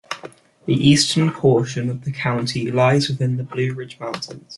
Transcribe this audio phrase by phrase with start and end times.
[0.65, 4.49] The eastern portion of the county lies within the Blue Ridge Mountains.